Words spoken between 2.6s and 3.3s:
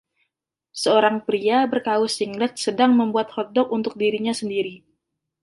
sedang membuat